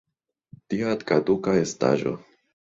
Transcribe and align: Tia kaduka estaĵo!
Tia 0.75 0.95
kaduka 1.13 1.55
estaĵo! 1.61 2.19